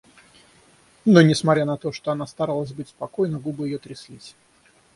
Но, 1.05 1.21
несмотря 1.21 1.63
на 1.63 1.77
то, 1.77 1.91
что 1.91 2.09
она 2.09 2.25
старалась 2.25 2.73
быть 2.73 2.89
спокойна, 2.89 3.37
губы 3.39 3.67
ее 3.67 3.77
тряслись. 3.77 4.35